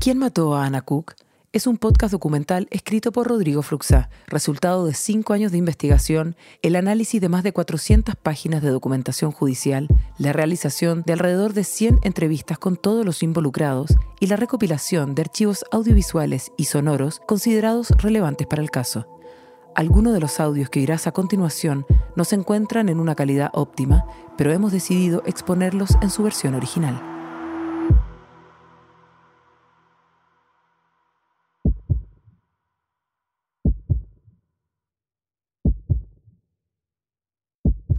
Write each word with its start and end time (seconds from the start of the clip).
¿Quién 0.00 0.18
mató 0.18 0.54
a 0.54 0.64
Ana 0.64 0.80
Cook? 0.80 1.14
Es 1.52 1.66
un 1.66 1.76
podcast 1.76 2.12
documental 2.12 2.68
escrito 2.70 3.10
por 3.10 3.26
Rodrigo 3.26 3.62
Fruxá, 3.62 4.10
resultado 4.28 4.86
de 4.86 4.94
cinco 4.94 5.32
años 5.32 5.50
de 5.50 5.58
investigación, 5.58 6.36
el 6.62 6.76
análisis 6.76 7.20
de 7.20 7.28
más 7.28 7.42
de 7.42 7.52
400 7.52 8.14
páginas 8.14 8.62
de 8.62 8.70
documentación 8.70 9.32
judicial, 9.32 9.88
la 10.16 10.32
realización 10.32 11.02
de 11.04 11.14
alrededor 11.14 11.52
de 11.52 11.64
100 11.64 11.98
entrevistas 12.04 12.58
con 12.58 12.76
todos 12.76 13.04
los 13.04 13.24
involucrados 13.24 13.96
y 14.20 14.28
la 14.28 14.36
recopilación 14.36 15.16
de 15.16 15.22
archivos 15.22 15.64
audiovisuales 15.72 16.52
y 16.56 16.66
sonoros 16.66 17.20
considerados 17.26 17.90
relevantes 17.98 18.46
para 18.46 18.62
el 18.62 18.70
caso. 18.70 19.08
Algunos 19.74 20.14
de 20.14 20.20
los 20.20 20.38
audios 20.38 20.70
que 20.70 20.78
irás 20.78 21.08
a 21.08 21.12
continuación 21.12 21.86
no 22.14 22.24
se 22.24 22.36
encuentran 22.36 22.88
en 22.88 23.00
una 23.00 23.16
calidad 23.16 23.50
óptima, 23.52 24.04
pero 24.36 24.52
hemos 24.52 24.70
decidido 24.70 25.24
exponerlos 25.26 25.90
en 26.02 26.10
su 26.10 26.22
versión 26.22 26.54
original. 26.54 27.17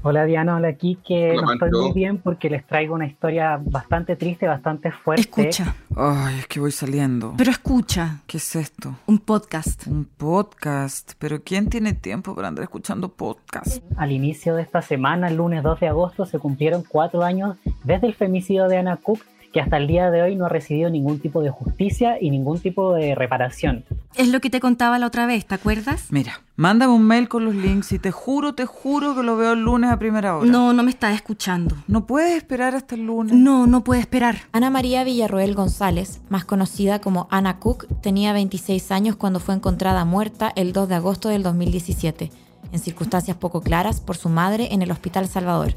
Hola 0.01 0.23
Diana, 0.23 0.55
hola 0.55 0.73
Kike. 0.73 1.31
Hola, 1.31 1.41
no 1.41 1.53
estoy 1.53 1.71
muy 1.71 1.91
bien 1.91 2.19
porque 2.19 2.49
les 2.49 2.65
traigo 2.65 2.95
una 2.95 3.05
historia 3.05 3.59
bastante 3.61 4.15
triste, 4.15 4.47
bastante 4.47 4.91
fuerte. 4.91 5.21
Escucha, 5.23 5.75
Ay, 5.93 6.39
es 6.39 6.47
que 6.47 6.61
voy 6.61 6.71
saliendo. 6.71 7.33
pero 7.37 7.51
escucha. 7.51 8.21
¿Qué 8.25 8.37
es 8.37 8.55
esto? 8.55 8.95
Un 9.07 9.19
podcast. 9.19 9.87
Un 9.87 10.05
podcast. 10.05 11.13
Pero 11.19 11.43
¿quién 11.43 11.67
tiene 11.69 11.91
tiempo 11.93 12.33
para 12.33 12.47
andar 12.47 12.63
escuchando 12.63 13.09
podcast? 13.09 13.83
Al 13.97 14.13
inicio 14.13 14.55
de 14.55 14.61
esta 14.61 14.81
semana, 14.81 15.27
el 15.27 15.35
lunes 15.35 15.63
2 15.63 15.81
de 15.81 15.89
agosto, 15.89 16.25
se 16.25 16.39
cumplieron 16.39 16.83
cuatro 16.87 17.21
años 17.23 17.57
desde 17.83 18.07
el 18.07 18.13
femicidio 18.13 18.69
de 18.69 18.77
Anna 18.77 18.95
Cook, 18.95 19.19
que 19.51 19.59
hasta 19.59 19.75
el 19.75 19.87
día 19.87 20.11
de 20.11 20.21
hoy 20.21 20.35
no 20.37 20.45
ha 20.45 20.49
recibido 20.49 20.89
ningún 20.89 21.19
tipo 21.19 21.41
de 21.41 21.49
justicia 21.49 22.17
y 22.21 22.29
ningún 22.29 22.61
tipo 22.61 22.93
de 22.93 23.15
reparación. 23.15 23.83
Es 24.15 24.27
lo 24.27 24.41
que 24.41 24.49
te 24.49 24.59
contaba 24.59 24.99
la 24.99 25.07
otra 25.07 25.25
vez, 25.27 25.45
¿te 25.45 25.55
acuerdas? 25.55 26.07
Mira, 26.09 26.41
mándame 26.55 26.91
un 26.91 27.03
mail 27.03 27.29
con 27.29 27.45
los 27.45 27.55
links 27.55 27.91
y 27.91 27.99
te 27.99 28.11
juro, 28.11 28.53
te 28.53 28.65
juro 28.65 29.15
que 29.15 29.23
lo 29.23 29.37
veo 29.37 29.53
el 29.53 29.63
lunes 29.63 29.91
a 29.91 29.99
primera 29.99 30.35
hora. 30.35 30.49
No, 30.49 30.73
no 30.73 30.83
me 30.83 30.89
estás 30.89 31.15
escuchando. 31.15 31.77
¿No 31.87 32.05
puedes 32.05 32.35
esperar 32.35 32.75
hasta 32.75 32.95
el 32.95 33.05
lunes? 33.05 33.35
No, 33.35 33.67
no 33.67 33.83
puede 33.83 34.01
esperar. 34.01 34.39
Ana 34.51 34.69
María 34.69 35.03
Villarroel 35.03 35.53
González, 35.53 36.21
más 36.29 36.43
conocida 36.43 36.99
como 36.99 37.27
Ana 37.31 37.59
Cook, 37.59 37.87
tenía 38.01 38.33
26 38.33 38.91
años 38.91 39.15
cuando 39.15 39.39
fue 39.39 39.55
encontrada 39.55 40.03
muerta 40.05 40.51
el 40.55 40.73
2 40.73 40.89
de 40.89 40.95
agosto 40.95 41.29
del 41.29 41.43
2017, 41.43 42.31
en 42.71 42.79
circunstancias 42.79 43.37
poco 43.37 43.61
claras 43.61 44.01
por 44.01 44.17
su 44.17 44.29
madre 44.29 44.69
en 44.73 44.81
el 44.81 44.91
Hospital 44.91 45.27
Salvador. 45.27 45.75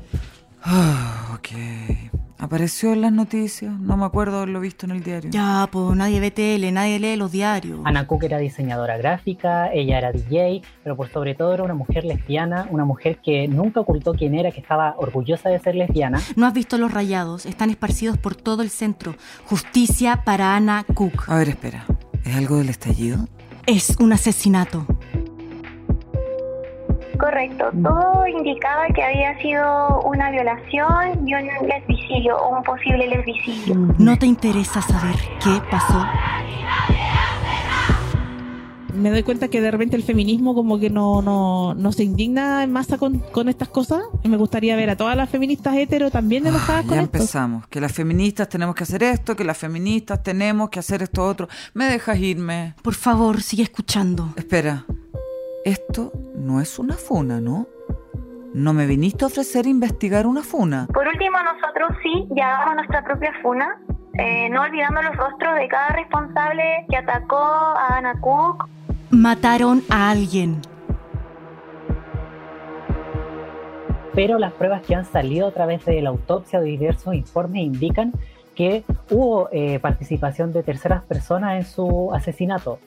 Ah, 0.64 1.36
ok. 1.38 2.21
Apareció 2.42 2.92
en 2.92 3.02
las 3.02 3.12
noticias. 3.12 3.72
No 3.78 3.96
me 3.96 4.04
acuerdo 4.04 4.38
haberlo 4.38 4.58
visto 4.58 4.84
en 4.84 4.90
el 4.90 5.04
diario. 5.04 5.30
Ya, 5.30 5.68
pues 5.70 5.96
nadie 5.96 6.18
ve 6.18 6.32
tele, 6.32 6.72
nadie 6.72 6.98
lee 6.98 7.14
los 7.14 7.30
diarios. 7.30 7.78
Anna 7.84 8.04
Cook 8.08 8.24
era 8.24 8.38
diseñadora 8.38 8.96
gráfica, 8.96 9.72
ella 9.72 9.98
era 9.98 10.10
DJ, 10.10 10.60
pero 10.82 10.96
por 10.96 11.08
sobre 11.08 11.36
todo 11.36 11.54
era 11.54 11.62
una 11.62 11.74
mujer 11.74 12.04
lesbiana, 12.04 12.66
una 12.68 12.84
mujer 12.84 13.20
que 13.22 13.46
nunca 13.46 13.78
ocultó 13.78 14.14
quién 14.14 14.34
era, 14.34 14.50
que 14.50 14.58
estaba 14.58 14.96
orgullosa 14.98 15.50
de 15.50 15.60
ser 15.60 15.76
lesbiana. 15.76 16.20
No 16.34 16.44
has 16.44 16.52
visto 16.52 16.78
los 16.78 16.92
rayados, 16.92 17.46
están 17.46 17.70
esparcidos 17.70 18.18
por 18.18 18.34
todo 18.34 18.62
el 18.62 18.70
centro. 18.70 19.14
Justicia 19.46 20.24
para 20.24 20.56
Ana 20.56 20.84
Cook. 20.94 21.26
A 21.28 21.36
ver, 21.36 21.50
espera. 21.50 21.86
¿Es 22.24 22.34
algo 22.34 22.56
del 22.58 22.70
estallido? 22.70 23.28
Es 23.66 23.96
un 24.00 24.12
asesinato. 24.12 24.84
Correcto, 27.22 27.66
todo 27.84 28.26
indicaba 28.26 28.88
que 28.94 29.00
había 29.00 29.38
sido 29.40 30.00
una 30.02 30.32
violación 30.32 31.26
y 31.28 31.34
un 31.34 31.46
lesbicidio 31.68 32.36
o 32.36 32.56
un 32.58 32.64
posible 32.64 33.06
lesbicidio. 33.06 33.76
No 33.96 34.18
te 34.18 34.26
interesa 34.26 34.82
saber 34.82 35.14
qué 35.40 35.60
pasó. 35.70 36.04
me 38.94 39.10
doy 39.10 39.22
cuenta 39.22 39.48
que 39.48 39.60
de 39.60 39.70
repente 39.70 39.96
el 39.96 40.02
feminismo 40.02 40.54
como 40.54 40.78
que 40.78 40.90
no, 40.90 41.22
no, 41.22 41.74
no 41.74 41.92
se 41.92 42.04
indigna 42.04 42.62
en 42.64 42.72
masa 42.72 42.98
con, 42.98 43.18
con 43.20 43.48
estas 43.48 43.68
cosas. 43.68 44.00
Y 44.24 44.28
me 44.28 44.36
gustaría 44.36 44.74
ver 44.76 44.90
a 44.90 44.96
todas 44.96 45.16
las 45.16 45.30
feministas 45.30 45.76
hetero 45.76 46.10
también 46.10 46.46
enojadas 46.46 46.84
Ah, 46.84 46.88
con 46.88 46.96
ya 46.96 47.02
esto. 47.02 47.16
empezamos. 47.18 47.66
Que 47.68 47.80
las 47.80 47.92
feministas 47.92 48.48
tenemos 48.48 48.74
que 48.74 48.82
hacer 48.82 49.02
esto, 49.04 49.34
que 49.36 49.44
las 49.44 49.56
feministas 49.58 50.22
tenemos 50.22 50.70
que 50.70 50.78
hacer 50.80 51.02
esto 51.02 51.24
otro. 51.24 51.48
¿Me 51.72 51.84
dejas 51.86 52.18
irme? 52.18 52.74
Por 52.82 52.94
favor, 52.94 53.40
sigue 53.42 53.62
escuchando. 53.62 54.28
Espera. 54.36 54.84
Esto 55.64 56.12
no 56.34 56.60
es 56.60 56.78
una 56.78 56.94
funa, 56.94 57.40
¿no? 57.40 57.66
No 58.52 58.72
me 58.72 58.86
viniste 58.86 59.24
a 59.24 59.28
ofrecer 59.28 59.66
investigar 59.66 60.26
una 60.26 60.42
funa. 60.42 60.88
Por 60.92 61.06
último, 61.06 61.38
nosotros 61.42 61.96
sí 62.02 62.26
ya 62.36 62.56
hagamos 62.56 62.76
nuestra 62.76 63.04
propia 63.04 63.32
funa, 63.42 63.80
eh, 64.18 64.48
no 64.50 64.62
olvidando 64.62 65.02
los 65.02 65.16
rostros 65.16 65.54
de 65.56 65.68
cada 65.68 65.88
responsable 65.90 66.84
que 66.90 66.96
atacó 66.96 67.36
a 67.36 67.96
Ana 67.96 68.20
Cook. 68.20 68.68
Mataron 69.10 69.82
a 69.88 70.10
alguien. 70.10 70.60
pero 74.14 74.38
las 74.38 74.52
pruebas 74.52 74.82
que 74.82 74.94
han 74.94 75.04
salido 75.04 75.48
a 75.48 75.52
través 75.52 75.84
de 75.84 76.00
la 76.02 76.10
autopsia 76.10 76.60
de 76.60 76.66
diversos 76.66 77.14
informes 77.14 77.62
indican 77.62 78.12
que 78.54 78.84
hubo 79.10 79.48
eh, 79.52 79.78
participación 79.78 80.52
de 80.52 80.62
terceras 80.62 81.02
personas 81.04 81.56
en 81.56 81.64
su 81.64 82.12
asesinato. 82.12 82.78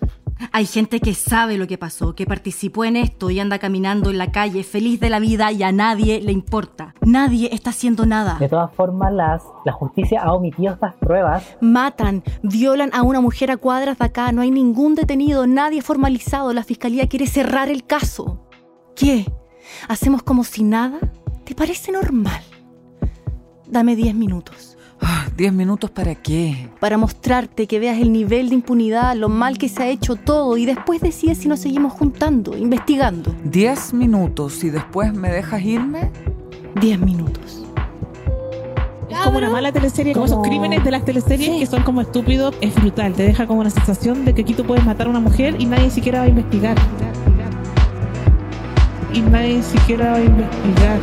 Hay 0.52 0.66
gente 0.66 1.00
que 1.00 1.14
sabe 1.14 1.58
lo 1.58 1.68
que 1.68 1.78
pasó, 1.78 2.14
que 2.16 2.26
participó 2.26 2.86
en 2.86 2.96
esto 2.96 3.30
y 3.30 3.40
anda 3.40 3.60
caminando 3.60 4.10
en 4.10 4.18
la 4.18 4.32
calle 4.32 4.64
feliz 4.64 5.00
de 5.00 5.10
la 5.10 5.20
vida 5.20 5.52
y 5.52 5.64
a 5.64 5.72
nadie 5.72 6.22
le 6.22 6.32
importa. 6.32 6.94
Nadie 7.02 7.50
está 7.54 7.70
haciendo 7.70 8.06
nada. 8.06 8.38
De 8.40 8.50
todas 8.50 8.74
formas, 8.74 9.14
las, 9.14 9.44
la 9.64 9.72
justicia 9.72 10.22
ha 10.22 10.34
omitido 10.34 10.74
estas 10.74 10.96
pruebas 10.96 11.56
Matan, 11.62 12.24
violan 12.44 12.92
a 12.94 13.04
una 13.04 13.22
mujer 13.22 13.52
a 13.52 13.58
cuadras 13.58 13.98
de 13.98 14.06
acá, 14.06 14.32
no 14.32 14.42
hay 14.42 14.52
ningún 14.52 14.96
detenido, 14.96 15.48
nadie 15.48 15.82
formalizado, 15.82 16.54
la 16.54 16.64
fiscalía 16.64 17.08
quiere 17.08 17.28
cerrar 17.28 17.70
el 17.70 17.86
caso. 17.86 18.48
¿Qué? 18.96 19.26
¿Hacemos 19.88 20.24
como 20.24 20.44
si 20.44 20.64
nada? 20.64 21.00
¿Te 21.44 21.56
parece 21.56 21.92
normal? 21.92 22.42
Dame 23.68 23.96
10 23.96 24.16
minutos 24.16 24.75
¿Diez 25.38 25.52
minutos 25.52 25.90
para 25.92 26.16
qué? 26.16 26.70
para 26.80 26.98
mostrarte 26.98 27.68
que 27.68 27.80
veas 27.80 27.98
el 28.00 28.12
nivel 28.14 28.50
de 28.50 28.56
impunidad, 28.56 29.16
lo 29.16 29.28
mal 29.28 29.58
que 29.58 29.68
se 29.70 29.84
ha 29.84 29.88
hecho 29.90 30.16
todo 30.16 30.56
y 30.58 30.66
después 30.66 31.02
decides 31.02 31.40
si 31.40 31.48
nos 31.50 31.60
seguimos 31.60 31.92
juntando, 31.94 32.56
investigando. 32.58 33.36
Diez 33.44 33.94
minutos 33.94 34.64
y 34.64 34.70
después 34.70 35.14
me 35.14 35.30
dejas 35.30 35.62
irme. 35.62 36.10
10 36.80 37.00
minutos. 37.00 37.64
Es 39.10 39.18
como 39.20 39.38
una 39.38 39.50
mala 39.50 39.72
teleserie, 39.72 40.14
como, 40.14 40.26
Como- 40.26 40.42
esos 40.42 40.48
crímenes 40.50 40.84
de 40.84 40.92
las 40.92 41.06
teleseries 41.06 41.50
Sí. 41.54 41.60
que 41.60 41.66
son 41.66 41.84
como 41.84 42.02
estúpidos. 42.02 42.54
Es 42.62 42.76
brutal, 42.76 43.14
te 43.14 43.24
deja 43.24 43.48
como 43.48 43.62
una 43.62 43.70
sensación 43.70 44.26
de 44.26 44.34
que 44.34 44.42
aquí 44.42 44.54
tú 44.54 44.66
puedes 44.66 44.86
matar 44.86 45.08
a 45.08 45.10
una 45.10 45.20
mujer 45.22 45.56
y 45.60 45.66
nadie 45.66 45.90
siquiera 45.90 46.20
va 46.20 46.26
a 46.26 46.30
investigar. 46.30 46.76
Y 49.14 49.22
nadie 49.22 49.62
siquiera 49.64 50.12
va 50.12 50.18
a 50.18 50.22
investigar. 50.24 51.00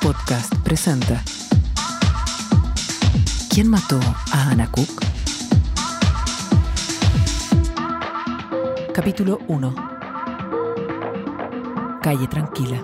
Podcast 0.00 0.54
presenta 0.64 1.22
¿Quién 3.50 3.68
mató 3.68 4.00
a 4.32 4.50
Ana 4.50 4.70
Cook? 4.70 4.88
Capítulo 8.94 9.40
1 9.48 9.74
Calle 12.02 12.26
Tranquila 12.28 12.82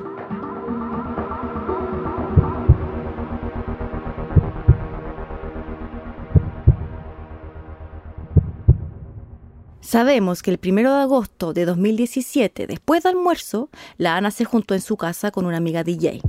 Sabemos 9.81 10.43
que 10.43 10.50
el 10.50 10.59
primero 10.59 10.93
de 10.94 11.03
agosto 11.03 11.54
de 11.54 11.65
2017, 11.65 12.66
después 12.66 13.04
de 13.04 13.09
almuerzo, 13.09 13.71
la 13.97 14.16
Ana 14.16 14.30
se 14.30 14.45
juntó 14.45 14.74
en 14.74 14.83
su 14.83 14.97
casa 14.97 15.30
con 15.30 15.47
una 15.47 15.57
amiga 15.57 15.84
DJ. 15.84 16.21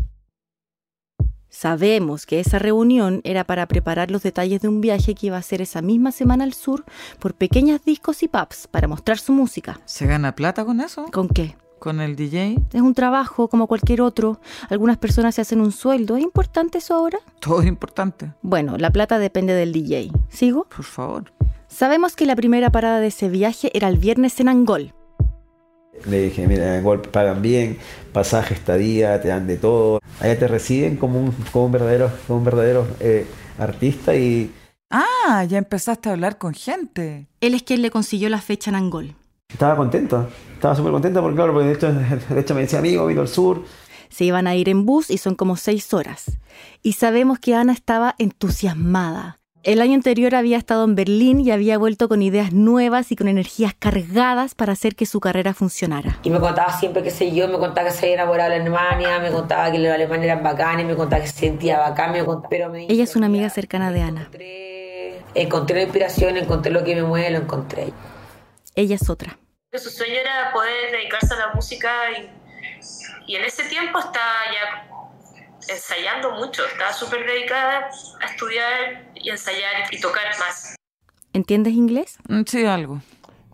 Sabemos 1.49 2.25
que 2.25 2.39
esa 2.39 2.59
reunión 2.59 3.21
era 3.23 3.45
para 3.45 3.67
preparar 3.67 4.11
los 4.11 4.21
detalles 4.21 4.61
de 4.61 4.67
un 4.67 4.81
viaje 4.81 5.15
que 5.15 5.27
iba 5.27 5.37
a 5.37 5.39
hacer 5.39 5.61
esa 5.61 5.81
misma 5.81 6.11
semana 6.11 6.43
al 6.43 6.53
sur 6.53 6.83
por 7.19 7.33
pequeñas 7.33 7.83
discos 7.85 8.21
y 8.21 8.27
pubs 8.27 8.67
para 8.67 8.87
mostrar 8.87 9.17
su 9.17 9.31
música. 9.31 9.79
¿Se 9.85 10.05
gana 10.05 10.35
plata 10.35 10.65
con 10.65 10.81
eso? 10.81 11.05
¿Con 11.11 11.29
qué? 11.29 11.55
¿Con 11.79 12.01
el 12.01 12.15
DJ? 12.15 12.57
Es 12.73 12.81
un 12.81 12.93
trabajo 12.93 13.47
como 13.47 13.67
cualquier 13.67 14.01
otro. 14.01 14.41
Algunas 14.69 14.97
personas 14.97 15.35
se 15.35 15.41
hacen 15.41 15.61
un 15.61 15.71
sueldo. 15.71 16.17
¿Es 16.17 16.23
importante 16.23 16.79
eso 16.79 16.95
ahora? 16.95 17.19
Todo 17.39 17.61
es 17.61 17.67
importante. 17.67 18.33
Bueno, 18.41 18.77
la 18.77 18.91
plata 18.91 19.19
depende 19.19 19.53
del 19.53 19.71
DJ. 19.71 20.11
¿Sigo? 20.29 20.65
Por 20.65 20.85
favor. 20.85 21.31
Sabemos 21.67 22.15
que 22.15 22.25
la 22.25 22.35
primera 22.35 22.71
parada 22.71 22.99
de 22.99 23.07
ese 23.07 23.29
viaje 23.29 23.69
era 23.73 23.87
el 23.87 23.97
viernes 23.97 24.39
en 24.39 24.49
Angol. 24.49 24.93
Le 26.05 26.23
dije, 26.23 26.47
mira, 26.47 26.77
igual 26.77 27.01
pagan 27.01 27.41
bien, 27.41 27.77
pasaje, 28.13 28.53
estadía, 28.53 29.19
te 29.19 29.29
dan 29.29 29.47
de 29.47 29.57
todo. 29.57 29.99
Allá 30.19 30.37
te 30.37 30.47
reciben 30.47 30.95
como 30.97 31.19
un, 31.19 31.31
como 31.51 31.65
un 31.65 31.71
verdadero, 31.71 32.11
como 32.25 32.39
un 32.39 32.45
verdadero 32.45 32.87
eh, 32.99 33.27
artista 33.59 34.15
y 34.15 34.51
Ah, 34.89 35.43
ya 35.47 35.57
empezaste 35.57 36.09
a 36.09 36.13
hablar 36.13 36.37
con 36.37 36.53
gente. 36.53 37.27
Él 37.41 37.53
es 37.53 37.63
quien 37.63 37.81
le 37.81 37.91
consiguió 37.91 38.29
la 38.29 38.39
fecha 38.39 38.71
en 38.71 38.75
Angol. 38.75 39.15
Estaba 39.49 39.75
contento, 39.75 40.29
estaba 40.53 40.75
súper 40.75 40.91
contento 40.91 41.21
porque, 41.21 41.35
claro, 41.35 41.53
porque 41.53 41.67
de 41.67 41.73
hecho, 41.73 41.93
de 42.33 42.39
hecho 42.39 42.55
me 42.55 42.61
decía, 42.61 42.79
amigo, 42.79 43.05
vino 43.05 43.21
al 43.21 43.27
sur. 43.27 43.63
Se 44.09 44.23
iban 44.23 44.47
a 44.47 44.55
ir 44.55 44.69
en 44.69 44.85
bus 44.85 45.11
y 45.11 45.17
son 45.17 45.35
como 45.35 45.57
seis 45.57 45.93
horas. 45.93 46.37
Y 46.81 46.93
sabemos 46.93 47.39
que 47.39 47.55
Ana 47.55 47.73
estaba 47.73 48.15
entusiasmada. 48.17 49.39
El 49.63 49.81
año 49.81 49.95
anterior 49.95 50.33
había 50.35 50.57
estado 50.57 50.85
en 50.85 50.95
Berlín 50.95 51.41
y 51.41 51.51
había 51.51 51.77
vuelto 51.77 52.07
con 52.07 52.21
ideas 52.21 52.53
nuevas 52.53 53.11
y 53.11 53.15
con 53.15 53.27
energías 53.27 53.73
cargadas 53.77 54.55
para 54.55 54.73
hacer 54.73 54.95
que 54.95 55.05
su 55.05 55.19
carrera 55.19 55.53
funcionara. 55.53 56.19
Y 56.23 56.29
me 56.29 56.39
contaba 56.39 56.71
siempre, 56.71 57.03
qué 57.03 57.11
sé 57.11 57.33
yo, 57.33 57.47
me 57.47 57.57
contaba 57.57 57.89
que 57.89 57.93
se 57.93 58.05
había 58.05 58.15
enamorado 58.15 58.51
de 58.51 58.57
Alemania, 58.57 59.19
me 59.19 59.31
contaba 59.31 59.71
que 59.71 59.79
los 59.79 59.91
alemanes 59.91 60.25
eran 60.25 60.43
bacanes, 60.43 60.85
me 60.85 60.95
contaba 60.95 61.21
que 61.21 61.27
se 61.27 61.39
sentía 61.39 61.79
bacán, 61.79 62.13
me 62.13 62.23
contaba... 62.23 62.49
Pero 62.49 62.69
me 62.69 62.85
Ella 62.85 63.03
es 63.03 63.15
una 63.15 63.25
amiga 63.25 63.49
cercana 63.49 63.91
de 63.91 64.01
Ana. 64.01 64.21
encontré, 64.21 65.21
encontré 65.35 65.75
la 65.75 65.83
inspiración, 65.83 66.37
encontré 66.37 66.71
lo 66.71 66.83
que 66.83 66.95
me 66.95 67.03
mueve, 67.03 67.31
lo 67.31 67.39
encontré. 67.39 67.91
Ella 68.75 68.95
es 68.95 69.09
otra. 69.09 69.37
Su 69.73 69.89
sueño 69.89 70.13
era 70.13 70.53
poder 70.53 70.91
dedicarse 70.91 71.33
a 71.33 71.47
la 71.47 71.53
música 71.53 71.91
y, 72.11 73.31
y 73.31 73.35
en 73.35 73.43
ese 73.43 73.63
tiempo 73.65 73.99
estaba 73.99 74.33
ya 74.53 74.96
ensayando 75.69 76.31
mucho, 76.31 76.63
estaba 76.65 76.93
súper 76.93 77.25
dedicada 77.25 77.89
a 78.21 78.25
estudiar 78.25 79.11
y 79.15 79.29
ensayar 79.29 79.91
y 79.91 79.99
tocar 79.99 80.23
más. 80.39 80.75
¿Entiendes 81.33 81.73
inglés? 81.73 82.17
Mm, 82.29 82.43
Sí, 82.45 82.65
algo. 82.65 83.01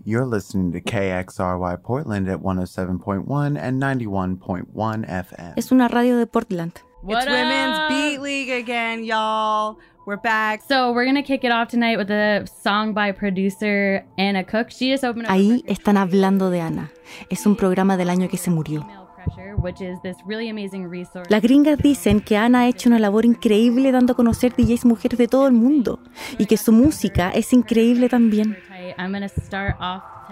You're 0.05 0.25
listening 0.25 0.73
to 0.73 0.79
KXRY 0.81 1.77
Portland 1.81 2.27
at 2.29 2.39
107.1 2.41 3.57
and 3.57 3.81
91.1 3.81 5.05
FM. 5.09 5.53
Es 5.55 5.71
una 5.71 5.87
radio 5.87 6.17
de 6.17 6.27
Portland. 6.27 6.73
It's 7.07 7.25
Women's 7.25 7.79
Beat 7.89 8.21
League 8.21 8.51
again, 8.51 9.03
y'all. 9.05 9.77
We're 10.05 10.19
back. 10.21 10.61
So 10.67 10.91
we're 10.91 11.05
gonna 11.05 11.23
kick 11.23 11.45
it 11.45 11.51
off 11.51 11.69
tonight 11.69 11.97
with 11.97 12.11
a 12.11 12.45
song 12.61 12.93
by 12.93 13.13
producer 13.13 14.05
Anna 14.17 14.43
Cook. 14.43 14.69
She 14.69 14.91
just 14.91 15.05
opened 15.05 15.25
up 15.27 15.31
Ahí 15.31 15.63
están 15.67 15.95
hablando 15.97 16.49
de 16.49 16.59
Ana. 16.59 16.91
Es 17.29 17.45
un 17.45 17.55
programa 17.55 17.95
del 17.95 18.09
año 18.09 18.27
que 18.29 18.37
se 18.37 18.51
murió. 18.51 18.85
Pressure, 19.23 19.55
which 19.55 19.81
is 19.81 20.01
this 20.01 20.17
really 20.25 20.49
amazing 20.49 20.89
resource. 20.89 21.29
Las 21.29 21.41
gringas 21.41 21.77
dicen 21.77 22.21
que 22.21 22.37
Ana 22.37 22.61
ha 22.61 22.67
hecho 22.67 22.89
una 22.89 22.99
labor 22.99 23.25
increíble 23.25 23.91
dando 23.91 24.13
a 24.13 24.15
conocer 24.15 24.53
DJs 24.55 24.85
mujeres 24.85 25.17
de 25.17 25.27
todo 25.27 25.47
el 25.47 25.53
mundo 25.53 25.99
y 26.37 26.45
que 26.45 26.57
su 26.57 26.71
música 26.71 27.29
es 27.31 27.53
increíble 27.53 28.09
también. 28.09 28.57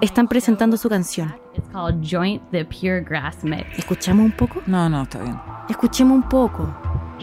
Están 0.02 0.28
presentando 0.28 0.78
su 0.78 0.90
canción. 0.90 1.34
¿Escuchamos 3.78 4.26
un 4.26 4.32
poco? 4.32 4.62
No, 4.66 4.90
no, 4.90 5.04
está 5.04 5.22
bien. 5.22 5.40
Escuchemos 5.70 6.16
un 6.16 6.30
poco. 6.30 6.74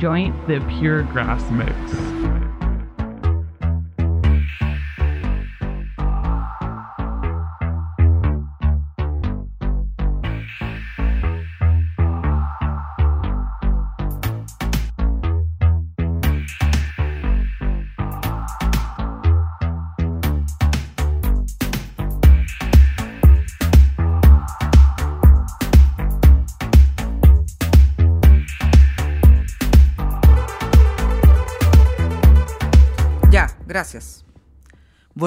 Joint 0.00 0.34
the 0.46 0.60
Pure 0.60 1.04
Grass 1.12 1.42
Mix. 1.50 2.17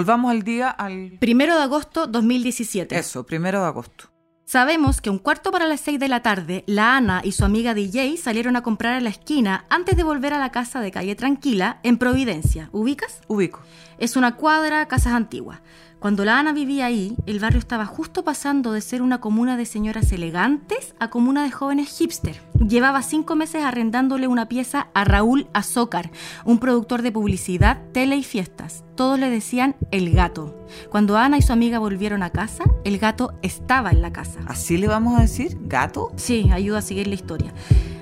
Volvamos 0.02 0.32
al 0.32 0.42
día 0.42 0.72
al... 0.72 1.12
Primero 1.20 1.56
de 1.56 1.62
agosto 1.62 2.08
2017. 2.08 2.98
Eso, 2.98 3.24
primero 3.24 3.62
de 3.62 3.68
agosto. 3.68 4.06
Sabemos 4.46 5.00
que 5.00 5.12
un 5.12 5.20
cuarto 5.20 5.52
para 5.52 5.68
las 5.68 5.80
6 5.82 6.00
de 6.00 6.08
la 6.08 6.24
tarde, 6.24 6.64
la 6.66 6.98
Ana 6.98 7.22
y 7.24 7.34
su 7.34 7.46
amiga 7.46 7.76
DJ 7.76 8.18
salieron 8.18 8.56
a 8.56 8.64
comprar 8.64 8.96
a 8.96 9.00
la 9.00 9.12
esquina 9.12 9.66
antes 9.70 9.96
de 9.96 10.02
volver 10.02 10.34
a 10.34 10.40
la 10.40 10.52
casa 10.52 10.82
de 10.82 10.90
calle 10.90 11.16
Tranquila 11.16 11.80
en 11.84 12.00
Providencia. 12.00 12.70
¿Ubicas? 12.72 13.22
Ubico. 13.28 13.60
Es 14.00 14.16
una 14.16 14.38
cuadra, 14.38 14.88
casas 14.88 15.14
antiguas. 15.14 15.60
Cuando 16.02 16.26
la 16.26 16.40
Ana 16.40 16.52
vivía 16.52 16.88
ahí, 16.88 17.16
el 17.28 17.38
barrio 17.38 17.60
estaba 17.60 17.86
justo 17.86 18.24
pasando 18.24 18.72
de 18.72 18.82
ser 18.82 19.04
una 19.04 19.22
comuna 19.22 19.56
de 19.56 19.68
señoras 19.68 20.12
elegantes 20.12 20.96
a 20.98 21.12
comuna 21.12 21.44
de 21.44 21.52
jóvenes 21.52 21.96
hipster. 21.96 22.42
Llevaba 22.68 23.04
cinco 23.04 23.36
meses 23.36 23.64
arrendándole 23.64 24.26
una 24.26 24.50
pieza 24.50 24.88
a 24.96 25.04
Raúl 25.04 25.48
Azócar, 25.54 26.10
un 26.44 26.58
productor 26.58 27.04
de 27.04 27.12
publicidad, 27.12 27.84
tele 27.92 28.16
y 28.16 28.24
fiestas. 28.24 28.84
Todos 28.96 29.20
le 29.20 29.30
decían 29.30 29.76
el 29.92 30.12
gato. 30.12 30.66
Cuando 30.90 31.18
Ana 31.18 31.38
y 31.38 31.44
su 31.44 31.54
amiga 31.54 31.78
volvieron 31.78 32.24
a 32.24 32.32
casa, 32.32 32.64
el 32.84 32.98
gato 32.98 33.36
estaba 33.44 33.92
en 33.92 34.02
la 34.02 34.12
casa. 34.12 34.40
¿Así 34.48 34.78
le 34.78 34.88
vamos 34.88 35.20
a 35.20 35.22
decir? 35.22 35.56
¿Gato? 35.68 36.14
Sí, 36.16 36.50
ayuda 36.52 36.80
a 36.80 36.82
seguir 36.82 37.06
la 37.06 37.14
historia. 37.14 37.54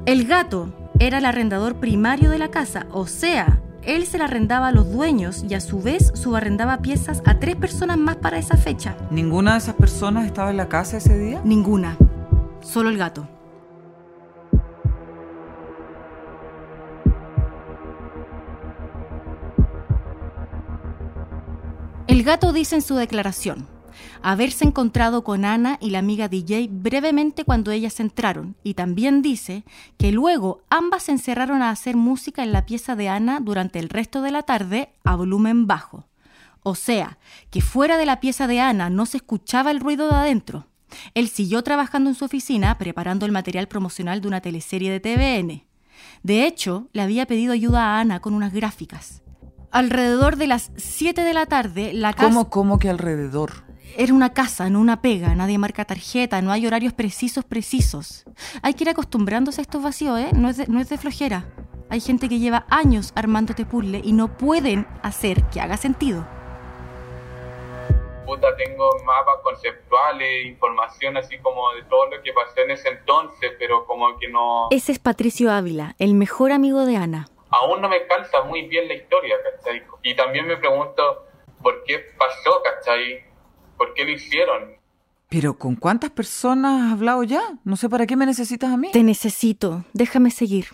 El 0.05 0.23
gato 0.23 0.73
era 0.99 1.17
el 1.17 1.25
arrendador 1.25 1.81
primario 1.81 2.29
de 2.29 2.39
la 2.39 2.49
casa, 2.49 2.87
o 2.93 3.07
sea, 3.07 3.61
él 3.95 4.05
se 4.05 4.19
la 4.19 4.25
arrendaba 4.25 4.67
a 4.67 4.71
los 4.71 4.91
dueños 4.91 5.43
y 5.49 5.55
a 5.55 5.61
su 5.61 5.81
vez 5.81 6.11
subarrendaba 6.13 6.77
piezas 6.77 7.23
a 7.25 7.39
tres 7.39 7.55
personas 7.55 7.97
más 7.97 8.17
para 8.17 8.37
esa 8.37 8.55
fecha. 8.55 8.95
¿Ninguna 9.09 9.53
de 9.53 9.57
esas 9.59 9.75
personas 9.75 10.27
estaba 10.27 10.51
en 10.51 10.57
la 10.57 10.69
casa 10.69 10.97
ese 10.97 11.17
día? 11.17 11.41
Ninguna. 11.43 11.97
Solo 12.61 12.89
el 12.89 12.97
gato. 12.97 13.27
El 22.05 22.23
gato 22.23 22.53
dice 22.53 22.75
en 22.75 22.81
su 22.81 22.95
declaración 22.95 23.78
haberse 24.21 24.65
encontrado 24.65 25.23
con 25.23 25.45
Ana 25.45 25.77
y 25.81 25.89
la 25.89 25.99
amiga 25.99 26.27
DJ 26.27 26.69
brevemente 26.71 27.43
cuando 27.43 27.71
ellas 27.71 27.99
entraron 27.99 28.55
y 28.63 28.73
también 28.73 29.21
dice 29.21 29.63
que 29.97 30.11
luego 30.11 30.61
ambas 30.69 31.03
se 31.03 31.11
encerraron 31.11 31.61
a 31.61 31.69
hacer 31.69 31.95
música 31.95 32.43
en 32.43 32.51
la 32.51 32.65
pieza 32.65 32.95
de 32.95 33.09
Ana 33.09 33.39
durante 33.39 33.79
el 33.79 33.89
resto 33.89 34.21
de 34.21 34.31
la 34.31 34.43
tarde 34.43 34.89
a 35.03 35.15
volumen 35.15 35.67
bajo. 35.67 36.05
O 36.61 36.75
sea, 36.75 37.17
que 37.49 37.61
fuera 37.61 37.97
de 37.97 38.05
la 38.05 38.19
pieza 38.19 38.47
de 38.47 38.59
Ana 38.59 38.89
no 38.89 39.05
se 39.05 39.17
escuchaba 39.17 39.71
el 39.71 39.79
ruido 39.79 40.09
de 40.09 40.15
adentro. 40.15 40.67
Él 41.13 41.29
siguió 41.29 41.63
trabajando 41.63 42.09
en 42.09 42.15
su 42.15 42.25
oficina 42.25 42.77
preparando 42.77 43.25
el 43.25 43.31
material 43.31 43.67
promocional 43.67 44.21
de 44.21 44.27
una 44.27 44.41
teleserie 44.41 44.91
de 44.91 44.99
TVN. 44.99 45.63
De 46.23 46.45
hecho, 46.45 46.89
le 46.93 47.01
había 47.01 47.25
pedido 47.25 47.53
ayuda 47.53 47.85
a 47.85 47.99
Ana 47.99 48.19
con 48.19 48.33
unas 48.33 48.53
gráficas. 48.53 49.21
Alrededor 49.71 50.35
de 50.35 50.47
las 50.47 50.71
7 50.77 51.21
de 51.21 51.33
la 51.33 51.45
tarde, 51.45 51.93
la 51.93 52.13
casa... 52.13 52.27
¿Cómo, 52.27 52.49
cómo 52.49 52.79
que 52.79 52.89
alrededor? 52.89 53.68
Era 53.97 54.13
una 54.13 54.33
casa, 54.33 54.69
no 54.69 54.79
una 54.79 55.01
pega, 55.01 55.35
nadie 55.35 55.57
marca 55.57 55.83
tarjeta, 55.85 56.41
no 56.41 56.51
hay 56.51 56.65
horarios 56.65 56.93
precisos, 56.93 57.43
precisos. 57.43 58.25
Hay 58.61 58.73
que 58.73 58.83
ir 58.83 58.89
acostumbrándose 58.89 59.61
a 59.61 59.63
estos 59.63 59.83
vacíos, 59.83 60.19
¿eh? 60.19 60.29
No 60.33 60.49
es 60.49 60.57
de, 60.57 60.67
no 60.67 60.79
es 60.79 60.89
de 60.89 60.97
flojera. 60.97 61.45
Hay 61.89 61.99
gente 61.99 62.29
que 62.29 62.39
lleva 62.39 62.65
años 62.69 63.11
armando 63.15 63.51
este 63.51 63.65
puzzle 63.65 64.01
y 64.03 64.13
no 64.13 64.37
pueden 64.37 64.87
hacer 65.01 65.43
que 65.45 65.59
haga 65.59 65.75
sentido. 65.75 66.25
Puta, 68.25 68.55
tengo 68.57 68.87
mapas 69.05 69.37
conceptuales, 69.43 70.45
información 70.45 71.17
así 71.17 71.39
como 71.39 71.73
de 71.73 71.81
todo 71.83 72.05
lo 72.11 72.21
que 72.21 72.31
pasó 72.31 72.61
en 72.63 72.71
ese 72.71 72.89
entonces, 72.89 73.53
pero 73.57 73.87
como 73.87 74.17
que 74.19 74.29
no... 74.29 74.67
Ese 74.69 74.91
es 74.91 74.99
Patricio 74.99 75.51
Ávila, 75.51 75.95
el 75.97 76.13
mejor 76.13 76.51
amigo 76.51 76.85
de 76.85 76.95
Ana. 76.95 77.27
Aún 77.49 77.81
no 77.81 77.89
me 77.89 78.05
calza 78.05 78.43
muy 78.43 78.67
bien 78.67 78.87
la 78.87 78.93
historia, 78.93 79.35
¿cachai? 79.43 79.81
Y 80.03 80.15
también 80.15 80.45
me 80.45 80.57
pregunto 80.57 81.25
por 81.63 81.83
qué 81.85 82.05
pasó, 82.19 82.61
¿cachai? 82.63 83.28
¿Por 83.79 83.93
qué 83.93 84.03
lo 84.03 84.11
hicieron? 84.11 84.73
¿Pero 85.29 85.57
con 85.57 85.77
cuántas 85.77 86.11
personas 86.11 86.81
has 86.81 86.91
hablado 86.91 87.23
ya? 87.23 87.41
No 87.63 87.77
sé 87.77 87.87
para 87.87 88.05
qué 88.05 88.17
me 88.17 88.25
necesitas 88.25 88.73
a 88.73 88.77
mí. 88.77 88.89
Te 88.91 89.03
necesito, 89.03 89.85
déjame 89.93 90.31
seguir. 90.31 90.65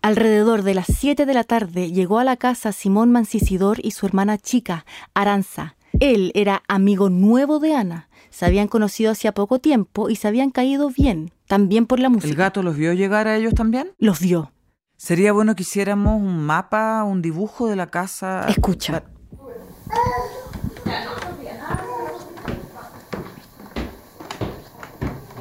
Alrededor 0.00 0.62
de 0.62 0.72
las 0.72 0.86
7 0.86 1.26
de 1.26 1.34
la 1.34 1.44
tarde 1.44 1.92
llegó 1.92 2.20
a 2.20 2.24
la 2.24 2.38
casa 2.38 2.72
Simón 2.72 3.12
Mancisidor 3.12 3.84
y 3.84 3.90
su 3.90 4.06
hermana 4.06 4.38
chica, 4.38 4.86
Aranza. 5.12 5.76
Él 6.00 6.32
era 6.34 6.62
amigo 6.68 7.10
nuevo 7.10 7.58
de 7.58 7.74
Ana. 7.74 8.08
Se 8.30 8.46
habían 8.46 8.68
conocido 8.68 9.10
hacía 9.10 9.32
poco 9.32 9.58
tiempo 9.58 10.08
y 10.08 10.16
se 10.16 10.26
habían 10.26 10.50
caído 10.50 10.88
bien, 10.88 11.32
también 11.46 11.84
por 11.84 12.00
la 12.00 12.08
música. 12.08 12.30
¿El 12.30 12.36
gato 12.36 12.62
los 12.62 12.76
vio 12.76 12.94
llegar 12.94 13.28
a 13.28 13.36
ellos 13.36 13.52
también? 13.52 13.92
Los 13.98 14.20
vio. 14.20 14.52
Sería 14.96 15.32
bueno 15.32 15.54
que 15.54 15.64
hiciéramos 15.64 16.18
un 16.18 16.46
mapa, 16.46 17.04
un 17.04 17.20
dibujo 17.20 17.68
de 17.68 17.76
la 17.76 17.88
casa. 17.88 18.46
Escucha. 18.48 19.02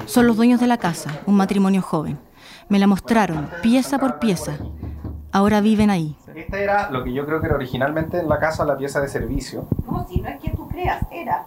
Son 0.10 0.25
los 0.25 0.38
dueños 0.38 0.60
de 0.60 0.66
la 0.66 0.78
casa, 0.78 1.12
un 1.28 1.36
matrimonio 1.36 1.84
joven. 1.84 2.18
Me 2.68 2.80
la 2.80 2.88
mostraron, 2.88 3.48
pieza 3.62 4.00
por 4.00 4.18
pieza. 4.18 4.54
Ahora 5.32 5.62
viven 5.62 5.92
ahí. 5.92 6.18
Esta 6.34 6.58
era 6.58 6.89
lo 6.89 7.04
que 7.04 7.13
yo 7.13 7.28
creo 7.28 7.39
que 7.39 7.46
era 7.46 7.54
originalmente 7.54 8.18
en 8.18 8.28
la 8.28 8.39
casa 8.39 8.66
la 8.66 8.75
pieza 8.75 9.01
de 9.01 9.08
servicio. 9.08 9.68
No, 9.86 10.08
si 10.08 10.20
no 10.20 10.30
es 10.30 10.39
que 10.39 10.50
tú 10.50 10.68
creas, 10.68 11.06
era. 11.12 11.46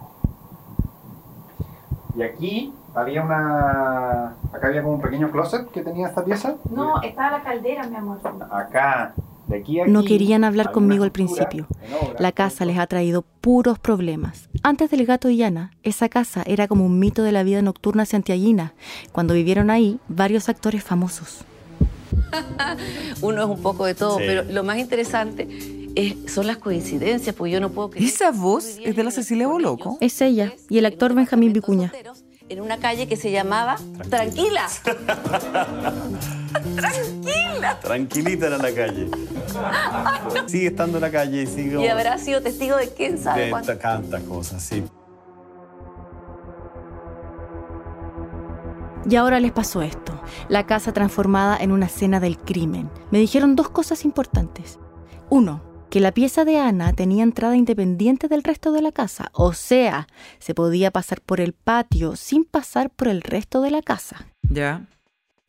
Y 2.15 2.23
aquí 2.23 2.73
había 2.95 3.21
una. 3.21 4.35
Acá 4.53 4.67
había 4.67 4.81
como 4.81 4.95
un 4.95 5.01
pequeño 5.01 5.29
closet 5.29 5.69
que 5.69 5.81
tenía 5.81 6.07
esta 6.07 6.23
pieza. 6.23 6.55
No, 6.69 7.01
estaba 7.01 7.39
la 7.39 7.43
caldera, 7.43 7.85
mi 7.87 7.97
amor. 7.97 8.21
Acá. 8.49 9.13
No 9.87 10.03
querían 10.03 10.43
hablar 10.43 10.71
conmigo 10.71 11.03
al 11.03 11.11
principio. 11.11 11.67
La 12.19 12.31
casa 12.31 12.65
les 12.65 12.77
ha 12.77 12.87
traído 12.87 13.23
puros 13.41 13.79
problemas. 13.79 14.49
Antes 14.63 14.89
del 14.91 15.05
gato 15.05 15.29
y 15.29 15.41
Ana, 15.43 15.71
esa 15.83 16.09
casa 16.09 16.43
era 16.45 16.67
como 16.67 16.85
un 16.85 16.99
mito 16.99 17.23
de 17.23 17.31
la 17.31 17.43
vida 17.43 17.61
nocturna 17.61 18.05
santiaguina, 18.05 18.73
cuando 19.11 19.33
vivieron 19.33 19.69
ahí 19.69 19.99
varios 20.07 20.49
actores 20.49 20.83
famosos. 20.83 21.45
Uno 23.21 23.43
es 23.43 23.49
un 23.49 23.61
poco 23.61 23.85
de 23.85 23.95
todo, 23.95 24.17
Sí. 24.17 24.23
pero 24.25 24.43
lo 24.43 24.63
más 24.63 24.77
interesante 24.77 25.47
es- 25.95 26.31
son 26.31 26.47
las 26.47 26.57
coincidencias, 26.57 27.35
pues 27.35 27.51
yo 27.51 27.59
no 27.59 27.69
puedo 27.71 27.89
creer 27.89 28.07
¿Esa 28.07 28.31
voz 28.31 28.77
es 28.83 28.95
de 28.95 29.03
la 29.03 29.11
Cecilia 29.11 29.47
Boloco? 29.47 29.97
Es 30.01 30.21
ella 30.21 30.53
y 30.69 30.77
el 30.77 30.85
actor 30.85 31.13
Benjamín 31.13 31.53
Vicuña. 31.53 31.91
en 32.49 32.61
una 32.61 32.77
calle 32.77 33.07
que 33.07 33.15
se 33.15 33.31
llamaba 33.31 33.77
Tranquila. 34.09 34.67
Tranquila. 36.75 37.79
Tranquilita 37.79 38.47
era 38.47 38.57
la 38.57 38.73
calle. 38.73 39.09
Sigue 40.47 40.67
estando 40.67 40.97
en 40.97 41.01
la 41.01 41.11
calle 41.11 41.43
y 41.43 41.47
sigue. 41.47 41.83
Y 41.83 41.87
habrá 41.87 42.17
sido 42.17 42.41
testigo 42.41 42.75
de 42.77 42.89
quién 42.89 43.17
sabe 43.17 43.45
de 43.45 43.49
cuánto. 43.51 43.77
tantas 43.77 44.23
cosas, 44.23 44.61
sí. 44.63 44.83
Y 49.09 49.15
ahora 49.17 49.39
les 49.39 49.51
pasó 49.51 49.81
esto, 49.81 50.19
la 50.47 50.65
casa 50.65 50.93
transformada 50.93 51.57
en 51.57 51.71
una 51.71 51.87
escena 51.87 52.19
del 52.19 52.37
crimen. 52.37 52.89
Me 53.11 53.19
dijeron 53.19 53.55
dos 53.55 53.69
cosas 53.69 54.05
importantes. 54.05 54.79
Uno, 55.29 55.61
que 55.89 55.99
la 55.99 56.13
pieza 56.13 56.45
de 56.45 56.57
Ana 56.57 56.93
tenía 56.93 57.23
entrada 57.23 57.55
independiente 57.57 58.27
del 58.27 58.43
resto 58.43 58.71
de 58.71 58.81
la 58.81 58.91
casa, 58.91 59.29
o 59.33 59.53
sea, 59.53 60.07
se 60.39 60.55
podía 60.55 60.89
pasar 60.89 61.21
por 61.21 61.41
el 61.41 61.53
patio 61.53 62.15
sin 62.15 62.45
pasar 62.45 62.89
por 62.89 63.09
el 63.09 63.21
resto 63.21 63.61
de 63.61 63.71
la 63.71 63.81
casa. 63.81 64.25
Ya. 64.49 64.87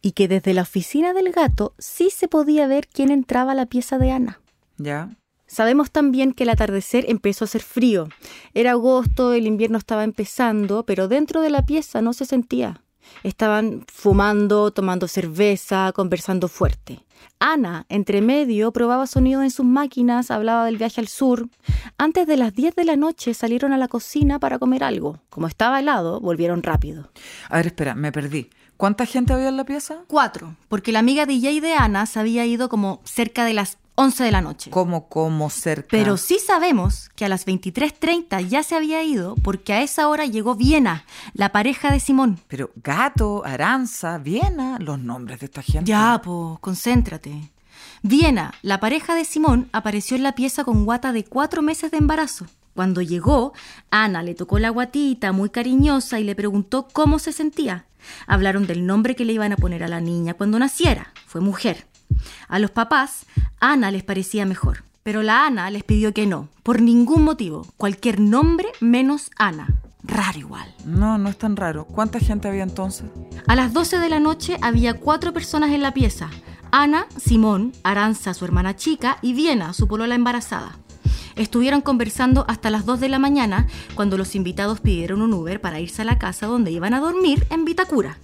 Y 0.04 0.12
que 0.12 0.28
desde 0.28 0.52
la 0.52 0.60
oficina 0.60 1.14
del 1.14 1.32
gato 1.32 1.72
sí 1.78 2.10
se 2.10 2.28
podía 2.28 2.66
ver 2.66 2.88
quién 2.88 3.10
entraba 3.10 3.52
a 3.52 3.54
la 3.54 3.64
pieza 3.64 3.96
de 3.96 4.10
Ana. 4.10 4.38
Ya. 4.76 5.16
Sabemos 5.46 5.90
también 5.90 6.34
que 6.34 6.42
el 6.42 6.50
atardecer 6.50 7.06
empezó 7.08 7.44
a 7.44 7.46
hacer 7.46 7.62
frío. 7.62 8.10
Era 8.52 8.72
agosto, 8.72 9.32
el 9.32 9.46
invierno 9.46 9.78
estaba 9.78 10.04
empezando, 10.04 10.84
pero 10.84 11.08
dentro 11.08 11.40
de 11.40 11.48
la 11.48 11.64
pieza 11.64 12.02
no 12.02 12.12
se 12.12 12.26
sentía. 12.26 12.82
Estaban 13.22 13.86
fumando, 13.90 14.72
tomando 14.72 15.08
cerveza, 15.08 15.90
conversando 15.94 16.48
fuerte. 16.48 17.02
Ana, 17.38 17.86
entre 17.88 18.20
medio, 18.20 18.72
probaba 18.72 19.06
sonidos 19.06 19.42
en 19.42 19.50
sus 19.50 19.64
máquinas, 19.64 20.30
hablaba 20.30 20.66
del 20.66 20.76
viaje 20.76 21.00
al 21.00 21.08
sur. 21.08 21.48
Antes 21.96 22.26
de 22.26 22.36
las 22.36 22.52
10 22.52 22.74
de 22.74 22.84
la 22.84 22.96
noche 22.96 23.32
salieron 23.32 23.72
a 23.72 23.78
la 23.78 23.88
cocina 23.88 24.38
para 24.38 24.58
comer 24.58 24.84
algo. 24.84 25.20
Como 25.30 25.46
estaba 25.46 25.80
helado, 25.80 26.20
volvieron 26.20 26.62
rápido. 26.62 27.10
A 27.48 27.56
ver, 27.56 27.68
espera, 27.68 27.94
me 27.94 28.12
perdí. 28.12 28.50
¿Cuánta 28.76 29.06
gente 29.06 29.32
había 29.32 29.48
en 29.48 29.56
la 29.56 29.64
pieza? 29.64 29.98
Cuatro, 30.08 30.56
porque 30.68 30.92
la 30.92 30.98
amiga 30.98 31.26
DJ 31.26 31.60
de 31.60 31.74
Ana 31.74 32.06
se 32.06 32.18
había 32.18 32.44
ido 32.44 32.68
como 32.68 33.00
cerca 33.04 33.44
de 33.44 33.54
las 33.54 33.78
11 33.96 34.24
de 34.24 34.32
la 34.32 34.40
noche. 34.40 34.70
¿Cómo, 34.70 35.08
cómo 35.08 35.50
cerca? 35.50 35.88
Pero 35.90 36.16
sí 36.16 36.38
sabemos 36.44 37.10
que 37.14 37.24
a 37.24 37.28
las 37.28 37.46
23.30 37.46 38.48
ya 38.48 38.64
se 38.64 38.74
había 38.74 39.04
ido 39.04 39.36
porque 39.36 39.72
a 39.72 39.82
esa 39.82 40.08
hora 40.08 40.26
llegó 40.26 40.56
Viena, 40.56 41.04
la 41.32 41.52
pareja 41.52 41.92
de 41.92 42.00
Simón. 42.00 42.40
Pero 42.48 42.70
Gato, 42.82 43.44
Aranza, 43.44 44.18
Viena, 44.18 44.78
los 44.80 44.98
nombres 44.98 45.40
de 45.40 45.46
esta 45.46 45.62
gente. 45.62 45.88
Ya, 45.88 46.20
po, 46.22 46.58
concéntrate. 46.60 47.50
Viena, 48.02 48.52
la 48.62 48.80
pareja 48.80 49.14
de 49.14 49.24
Simón, 49.24 49.68
apareció 49.72 50.16
en 50.16 50.24
la 50.24 50.34
pieza 50.34 50.64
con 50.64 50.84
guata 50.84 51.12
de 51.12 51.24
cuatro 51.24 51.62
meses 51.62 51.92
de 51.92 51.98
embarazo. 51.98 52.46
Cuando 52.74 53.00
llegó, 53.00 53.52
Ana 53.90 54.24
le 54.24 54.34
tocó 54.34 54.58
la 54.58 54.70
guatita 54.70 55.30
muy 55.30 55.50
cariñosa 55.50 56.18
y 56.18 56.24
le 56.24 56.34
preguntó 56.34 56.88
cómo 56.92 57.20
se 57.20 57.32
sentía. 57.32 57.86
Hablaron 58.26 58.66
del 58.66 58.86
nombre 58.86 59.14
que 59.14 59.24
le 59.24 59.32
iban 59.32 59.52
a 59.52 59.56
poner 59.56 59.84
a 59.84 59.88
la 59.88 60.00
niña 60.00 60.34
cuando 60.34 60.58
naciera. 60.58 61.12
Fue 61.26 61.40
mujer. 61.40 61.86
A 62.48 62.58
los 62.58 62.70
papás, 62.70 63.26
Ana 63.60 63.90
les 63.90 64.02
parecía 64.02 64.46
mejor, 64.46 64.84
pero 65.02 65.22
la 65.22 65.46
Ana 65.46 65.70
les 65.70 65.84
pidió 65.84 66.12
que 66.12 66.26
no, 66.26 66.48
por 66.62 66.80
ningún 66.80 67.22
motivo, 67.22 67.66
cualquier 67.76 68.20
nombre 68.20 68.68
menos 68.80 69.30
Ana. 69.36 69.68
Raro 70.02 70.38
igual. 70.38 70.74
No, 70.84 71.16
no 71.16 71.30
es 71.30 71.38
tan 71.38 71.56
raro. 71.56 71.86
¿Cuánta 71.86 72.20
gente 72.20 72.46
había 72.46 72.62
entonces? 72.62 73.06
A 73.46 73.56
las 73.56 73.72
12 73.72 73.98
de 73.98 74.10
la 74.10 74.20
noche 74.20 74.58
había 74.60 74.94
cuatro 75.00 75.32
personas 75.32 75.70
en 75.70 75.82
la 75.82 75.94
pieza. 75.94 76.28
Ana, 76.70 77.06
Simón, 77.16 77.72
Aranza, 77.84 78.34
su 78.34 78.44
hermana 78.44 78.76
chica, 78.76 79.18
y 79.22 79.32
Viena, 79.32 79.72
su 79.72 79.88
polola 79.88 80.14
embarazada. 80.14 80.76
Estuvieron 81.36 81.80
conversando 81.80 82.44
hasta 82.48 82.70
las 82.70 82.86
2 82.86 83.00
de 83.00 83.08
la 83.08 83.18
mañana 83.18 83.66
cuando 83.94 84.16
los 84.16 84.34
invitados 84.34 84.80
pidieron 84.80 85.22
un 85.22 85.32
Uber 85.34 85.60
para 85.60 85.80
irse 85.80 86.02
a 86.02 86.04
la 86.04 86.18
casa 86.18 86.46
donde 86.46 86.70
iban 86.70 86.94
a 86.94 87.00
dormir 87.00 87.46
en 87.50 87.64
Vitacura. 87.64 88.18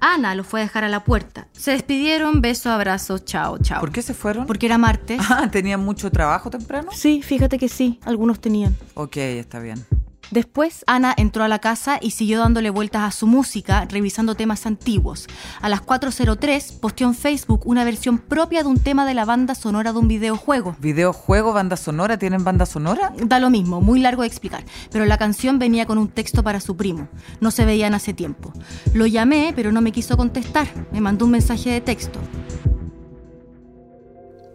Ana 0.00 0.34
los 0.34 0.46
fue 0.46 0.60
a 0.60 0.64
dejar 0.64 0.84
a 0.84 0.88
la 0.88 1.04
puerta. 1.04 1.46
Se 1.52 1.70
despidieron, 1.70 2.40
beso, 2.40 2.70
abrazo, 2.70 3.18
chao, 3.18 3.58
chao. 3.58 3.80
¿Por 3.80 3.92
qué 3.92 4.02
se 4.02 4.14
fueron? 4.14 4.46
Porque 4.46 4.66
era 4.66 4.78
martes. 4.78 5.20
Ah, 5.30 5.48
¿tenían 5.50 5.80
mucho 5.80 6.10
trabajo 6.10 6.50
temprano? 6.50 6.90
Sí, 6.92 7.22
fíjate 7.22 7.58
que 7.58 7.68
sí, 7.68 8.00
algunos 8.04 8.40
tenían. 8.40 8.76
Ok, 8.94 9.16
está 9.16 9.60
bien. 9.60 9.84
Después, 10.32 10.82
Ana 10.86 11.12
entró 11.14 11.44
a 11.44 11.48
la 11.48 11.58
casa 11.58 11.98
y 12.00 12.12
siguió 12.12 12.38
dándole 12.38 12.70
vueltas 12.70 13.02
a 13.02 13.10
su 13.10 13.26
música, 13.26 13.84
revisando 13.84 14.34
temas 14.34 14.64
antiguos. 14.64 15.26
A 15.60 15.68
las 15.68 15.82
4.03 15.82 16.80
posteó 16.80 17.06
en 17.06 17.14
Facebook 17.14 17.66
una 17.66 17.84
versión 17.84 18.16
propia 18.16 18.62
de 18.62 18.70
un 18.70 18.78
tema 18.78 19.04
de 19.04 19.12
la 19.12 19.26
banda 19.26 19.54
sonora 19.54 19.92
de 19.92 19.98
un 19.98 20.08
videojuego. 20.08 20.74
¿Videojuego, 20.80 21.52
banda 21.52 21.76
sonora? 21.76 22.18
¿Tienen 22.18 22.44
banda 22.44 22.64
sonora? 22.64 23.12
Da 23.22 23.40
lo 23.40 23.50
mismo, 23.50 23.82
muy 23.82 24.00
largo 24.00 24.22
de 24.22 24.28
explicar, 24.28 24.64
pero 24.90 25.04
la 25.04 25.18
canción 25.18 25.58
venía 25.58 25.84
con 25.84 25.98
un 25.98 26.08
texto 26.08 26.42
para 26.42 26.60
su 26.60 26.78
primo. 26.78 27.08
No 27.40 27.50
se 27.50 27.66
veían 27.66 27.92
hace 27.92 28.14
tiempo. 28.14 28.54
Lo 28.94 29.04
llamé, 29.04 29.52
pero 29.54 29.70
no 29.70 29.82
me 29.82 29.92
quiso 29.92 30.16
contestar. 30.16 30.66
Me 30.92 31.02
mandó 31.02 31.26
un 31.26 31.32
mensaje 31.32 31.68
de 31.68 31.82
texto. 31.82 32.18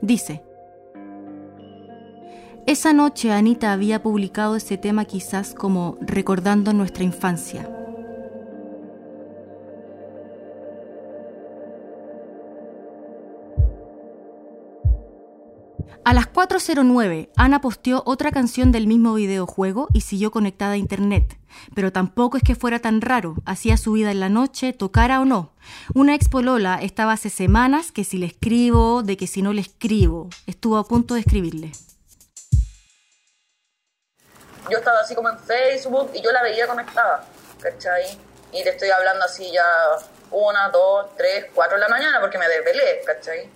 Dice, 0.01 0.41
esa 2.67 2.91
noche 2.91 3.31
Anita 3.31 3.71
había 3.71 4.03
publicado 4.03 4.57
ese 4.57 4.77
tema 4.77 5.05
quizás 5.05 5.53
como 5.53 5.97
recordando 6.01 6.73
nuestra 6.73 7.05
infancia. 7.05 7.69
A 16.03 16.13
las 16.13 16.31
4.09, 16.31 17.29
Ana 17.37 17.61
posteó 17.61 18.03
otra 18.05 18.31
canción 18.31 18.73
del 18.73 18.85
mismo 18.85 19.13
videojuego 19.13 19.87
y 19.93 20.01
siguió 20.01 20.31
conectada 20.31 20.73
a 20.73 20.77
internet. 20.77 21.39
Pero 21.73 21.93
tampoco 21.93 22.35
es 22.35 22.43
que 22.43 22.55
fuera 22.55 22.79
tan 22.79 22.99
raro, 22.99 23.35
hacía 23.45 23.77
su 23.77 23.93
vida 23.93 24.11
en 24.11 24.19
la 24.19 24.29
noche, 24.29 24.73
tocara 24.73 25.21
o 25.21 25.25
no. 25.25 25.51
Una 25.95 26.15
ex 26.15 26.27
polola 26.27 26.79
estaba 26.81 27.13
hace 27.13 27.29
semanas 27.29 27.93
que 27.93 28.03
si 28.03 28.17
le 28.17 28.25
escribo, 28.25 29.03
de 29.03 29.15
que 29.15 29.27
si 29.27 29.41
no 29.41 29.53
le 29.53 29.61
escribo. 29.61 30.29
Estuvo 30.45 30.77
a 30.77 30.85
punto 30.85 31.13
de 31.13 31.21
escribirle. 31.21 31.71
Yo 34.69 34.77
estaba 34.77 34.99
así 34.99 35.15
como 35.15 35.29
en 35.29 35.39
Facebook 35.39 36.11
y 36.13 36.21
yo 36.21 36.31
la 36.31 36.43
veía 36.43 36.67
conectada, 36.67 37.23
¿cachai? 37.61 38.19
Y 38.51 38.63
te 38.63 38.69
estoy 38.69 38.89
hablando 38.89 39.25
así 39.25 39.51
ya 39.51 39.65
una, 40.31 40.69
dos, 40.69 41.15
tres, 41.15 41.45
cuatro 41.53 41.75
de 41.75 41.81
la 41.81 41.89
mañana 41.89 42.19
porque 42.19 42.37
me 42.37 42.47
desvelé, 42.47 43.01
¿cachai? 43.05 43.49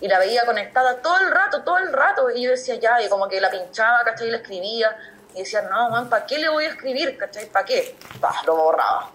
Y 0.00 0.08
la 0.08 0.18
veía 0.18 0.44
conectada 0.44 1.00
todo 1.00 1.18
el 1.18 1.30
rato, 1.30 1.62
todo 1.62 1.78
el 1.78 1.92
rato. 1.92 2.30
Y 2.30 2.42
yo 2.42 2.50
decía 2.50 2.74
ya, 2.76 3.00
y 3.00 3.08
como 3.08 3.28
que 3.28 3.40
la 3.40 3.50
pinchaba, 3.50 4.04
¿cachai? 4.04 4.28
Y 4.28 4.30
la 4.30 4.38
escribía. 4.38 4.96
Y 5.34 5.40
decía, 5.40 5.62
no, 5.62 5.90
man, 5.90 6.08
¿para 6.08 6.26
qué 6.26 6.38
le 6.38 6.48
voy 6.48 6.64
a 6.64 6.70
escribir, 6.70 7.16
¿cachai? 7.16 7.46
¿Para 7.46 7.64
qué? 7.64 7.96
Pa, 8.20 8.42
lo 8.46 8.56
borraba. 8.56 9.10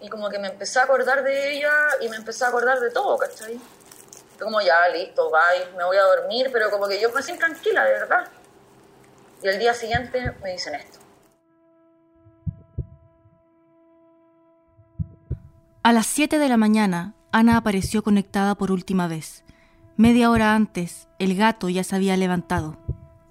Y 0.00 0.08
como 0.08 0.28
que 0.28 0.38
me 0.38 0.48
empecé 0.48 0.80
a 0.80 0.82
acordar 0.82 1.22
de 1.22 1.52
ella 1.52 1.72
y 2.00 2.08
me 2.08 2.16
empecé 2.16 2.44
a 2.44 2.48
acordar 2.48 2.80
de 2.80 2.90
todo, 2.90 3.16
¿cachai? 3.18 3.58
Como 4.38 4.60
ya, 4.60 4.88
listo, 4.88 5.30
bye, 5.30 5.76
me 5.76 5.84
voy 5.84 5.96
a 5.96 6.02
dormir, 6.02 6.50
pero 6.52 6.70
como 6.70 6.88
que 6.88 7.00
yo 7.00 7.10
me 7.12 7.22
siento 7.22 7.46
tranquila, 7.46 7.84
de 7.84 7.92
verdad. 7.92 8.28
Y 9.42 9.48
el 9.48 9.58
día 9.58 9.74
siguiente 9.74 10.32
me 10.42 10.52
dicen 10.52 10.74
esto. 10.74 10.98
A 15.82 15.92
las 15.92 16.06
7 16.06 16.38
de 16.38 16.48
la 16.48 16.56
mañana, 16.56 17.14
Ana 17.32 17.56
apareció 17.56 18.04
conectada 18.04 18.54
por 18.54 18.70
última 18.70 19.08
vez. 19.08 19.42
Media 19.96 20.30
hora 20.30 20.54
antes, 20.54 21.08
el 21.18 21.34
gato 21.34 21.68
ya 21.68 21.82
se 21.82 21.96
había 21.96 22.16
levantado. 22.16 22.78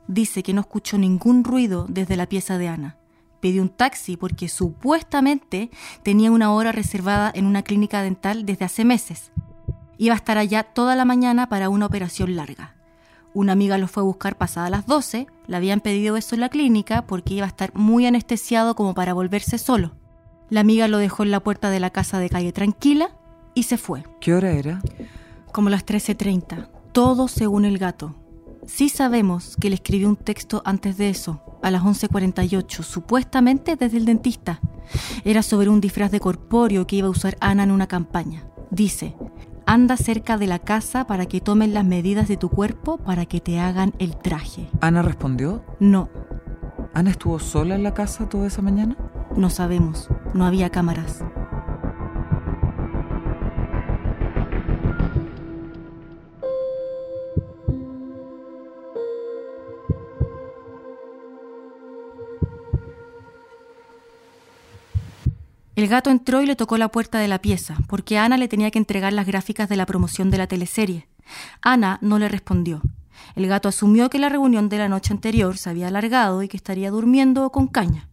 Dice 0.08 0.44
que 0.44 0.54
no 0.54 0.62
escuchó 0.62 0.98
ningún 0.98 1.46
ruido 1.46 1.86
desde 1.88 2.18
la 2.18 2.28
pieza 2.28 2.58
de 2.58 2.68
Ana. 2.68 2.98
Pidió 3.40 3.62
un 3.62 3.70
taxi 3.70 4.18
porque 4.18 4.50
supuestamente 4.50 5.72
tenía 6.04 6.30
una 6.30 6.52
hora 6.52 6.74
reservada 6.74 7.32
en 7.34 7.46
una 7.46 7.64
clínica 7.64 8.02
dental 8.02 8.46
desde 8.46 8.66
hace 8.66 8.84
meses. 8.84 9.32
Iba 9.98 10.16
a 10.16 10.18
estar 10.18 10.38
allá 10.38 10.64
toda 10.64 10.96
la 10.98 11.06
mañana 11.06 11.48
para 11.48 11.70
una 11.70 11.86
operación 11.86 12.36
larga. 12.36 12.76
Una 13.34 13.54
amiga 13.54 13.78
lo 13.78 13.88
fue 13.88 14.02
a 14.02 14.06
buscar 14.06 14.38
pasada 14.38 14.70
las 14.70 14.86
12, 14.86 15.28
le 15.52 15.58
habían 15.58 15.82
pedido 15.82 16.16
eso 16.16 16.34
en 16.34 16.40
la 16.40 16.48
clínica 16.48 17.06
porque 17.06 17.34
iba 17.34 17.46
a 17.46 17.50
estar 17.50 17.76
muy 17.76 18.06
anestesiado 18.06 18.74
como 18.74 18.94
para 18.94 19.14
volverse 19.14 19.58
solo. 19.58 19.92
La 20.50 20.62
amiga 20.62 20.88
lo 20.88 20.98
dejó 20.98 21.24
en 21.24 21.32
la 21.32 21.42
puerta 21.42 21.70
de 21.70 21.82
la 21.82 21.90
casa 21.90 22.20
de 22.20 22.30
calle 22.30 22.54
tranquila 22.54 23.10
y 23.54 23.64
se 23.64 23.78
fue. 23.78 24.06
¿Qué 24.22 24.34
hora 24.34 24.54
era? 24.54 24.82
Como 25.52 25.70
las 25.70 25.86
13.30, 25.86 26.70
todo 26.94 27.28
según 27.28 27.66
el 27.66 27.80
gato. 27.80 28.16
Sí 28.66 28.88
sabemos 28.88 29.58
que 29.60 29.68
le 29.68 29.76
escribió 29.76 30.08
un 30.08 30.16
texto 30.16 30.62
antes 30.64 30.96
de 30.96 31.10
eso, 31.10 31.42
a 31.62 31.70
las 31.70 31.84
11.48, 31.84 32.82
supuestamente 32.82 33.76
desde 33.76 33.98
el 33.98 34.06
dentista. 34.06 34.62
Era 35.26 35.44
sobre 35.44 35.68
un 35.68 35.82
disfraz 35.82 36.12
de 36.12 36.22
corpóreo 36.22 36.88
que 36.88 36.96
iba 36.96 37.08
a 37.08 37.12
usar 37.12 37.36
Ana 37.42 37.64
en 37.64 37.72
una 37.72 37.88
campaña. 37.88 38.46
Dice, 38.70 39.18
anda 39.72 39.96
cerca 39.96 40.38
de 40.38 40.48
la 40.48 40.60
casa 40.60 41.08
para 41.08 41.28
que 41.28 41.40
tomen 41.40 41.74
las 41.74 41.86
medidas 41.86 42.28
de 42.28 42.36
tu 42.36 42.50
cuerpo 42.50 42.98
para 42.98 43.26
que 43.26 43.40
te 43.40 43.58
hagan 43.58 43.94
el 44.00 44.18
traje. 44.18 44.70
¿Ana 44.82 45.02
respondió? 45.02 45.64
No, 45.80 46.10
¿Ana 46.94 47.12
estuvo 47.12 47.40
sola 47.40 47.76
en 47.76 47.84
la 47.84 47.94
casa 47.94 48.28
toda 48.28 48.48
esa 48.48 48.62
mañana? 48.62 48.98
no 49.38 49.50
sabemos. 49.50 50.10
No 50.34 50.46
había 50.46 50.72
cámaras. 50.72 51.24
El 65.82 65.88
gato 65.88 66.12
entró 66.12 66.44
y 66.44 66.46
le 66.46 66.56
tocó 66.56 66.78
la 66.78 66.90
puerta 66.90 67.18
de 67.18 67.28
la 67.28 67.42
pieza, 67.42 67.76
porque 67.88 68.20
Ana 68.20 68.38
le 68.38 68.48
tenía 68.48 68.70
que 68.70 68.78
entregar 68.78 69.14
las 69.14 69.26
gráficas 69.26 69.68
de 69.68 69.76
la 69.76 69.88
promoción 69.88 70.30
de 70.30 70.38
la 70.38 70.46
teleserie. 70.46 71.08
Ana 71.64 71.98
no 72.02 72.20
le 72.20 72.30
respondió. 72.30 72.84
El 73.36 73.48
gato 73.48 73.68
asumió 73.68 74.08
que 74.12 74.20
la 74.20 74.30
reunión 74.30 74.70
de 74.70 74.78
la 74.78 74.90
noche 74.90 75.12
anterior 75.12 75.58
se 75.58 75.72
había 75.72 75.88
alargado 75.88 76.44
y 76.44 76.48
que 76.48 76.56
estaría 76.56 76.92
durmiendo 76.92 77.50
con 77.50 77.66
caña. 77.66 78.10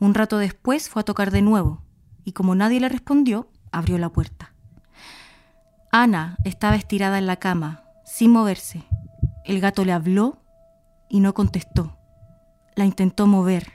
Un 0.00 0.14
rato 0.14 0.38
después 0.38 0.88
fue 0.88 1.02
a 1.02 1.04
tocar 1.04 1.30
de 1.30 1.42
nuevo, 1.42 1.82
y 2.24 2.32
como 2.32 2.54
nadie 2.54 2.80
le 2.80 2.88
respondió, 2.88 3.50
abrió 3.70 3.98
la 3.98 4.08
puerta. 4.08 4.54
Ana 5.92 6.38
estaba 6.44 6.74
estirada 6.74 7.18
en 7.18 7.26
la 7.26 7.36
cama, 7.36 7.84
sin 8.06 8.30
moverse. 8.30 8.82
El 9.44 9.60
gato 9.60 9.84
le 9.84 9.92
habló 9.92 10.38
y 11.10 11.20
no 11.20 11.34
contestó. 11.34 11.98
La 12.76 12.86
intentó 12.86 13.26
mover 13.26 13.74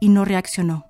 y 0.00 0.08
no 0.08 0.24
reaccionó. 0.24 0.85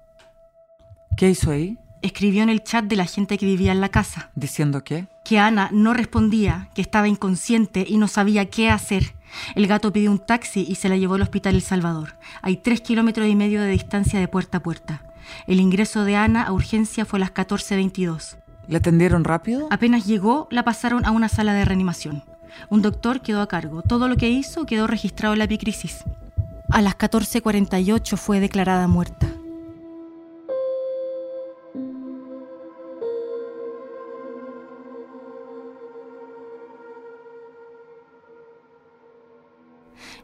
¿Qué 1.16 1.30
hizo 1.30 1.50
ahí? 1.50 1.78
Escribió 2.02 2.42
en 2.42 2.50
el 2.50 2.62
chat 2.62 2.85
de 2.85 2.94
la 2.94 3.06
gente 3.06 3.38
que 3.38 3.46
vivía 3.46 3.73
en 3.73 3.80
la 3.80 3.88
casa 3.88 4.30
¿Diciendo 4.35 4.85
qué? 4.85 5.06
que 5.25 5.38
Ana 5.38 5.70
no 5.73 5.92
respondía, 5.94 6.68
que 6.75 6.82
estaba 6.82 7.08
inconsciente 7.08 7.85
y 7.88 7.99
no 7.99 8.06
sabía 8.06 8.44
qué 8.46 8.70
hacer. 8.70 9.14
El 9.56 9.66
gato 9.66 9.92
pidió 9.92 10.12
un 10.12 10.20
taxi 10.20 10.64
y 10.68 10.76
se 10.76 10.88
la 10.88 10.96
llevó 10.96 11.14
al 11.14 11.23
hospital 11.23 11.56
El 11.56 11.62
Salvador. 11.62 12.14
Hay 12.42 12.58
tres 12.58 12.80
kilómetros 12.80 13.26
y 13.26 13.35
medio 13.35 13.61
de 13.61 13.70
distancia 13.70 14.20
de 14.20 14.28
puerta 14.28 14.58
a 14.58 14.62
puerta. 14.62 15.02
El 15.49 15.58
ingreso 15.58 16.04
de 16.04 16.14
Ana 16.14 16.42
a 16.42 16.52
urgencia 16.52 17.04
fue 17.04 17.18
a 17.18 17.20
las 17.20 17.35
14.22. 17.35 18.37
¿Le 18.68 18.76
atendieron 18.76 19.25
rápido? 19.25 19.66
Apenas 19.70 20.06
llegó, 20.06 20.46
la 20.50 20.64
pasaron 20.64 21.04
a 21.06 21.11
una 21.11 21.28
sala 21.28 21.54
de 21.54 21.64
reanimación. 21.64 22.23
Un 22.68 22.82
doctor 22.82 23.20
quedó 23.20 23.40
a 23.42 23.49
cargo. 23.49 23.82
Todo 23.82 24.06
lo 24.06 24.16
que 24.16 24.28
hizo 24.28 24.64
quedó 24.66 24.87
registrado 24.87 25.35
en 25.35 25.40
la 25.40 25.46
epicrisis. 25.46 26.04
A 26.70 26.82
las 26.82 26.96
14.48 26.96 28.16
fue 28.16 28.38
declarada 28.38 28.87
muerta. 28.87 29.28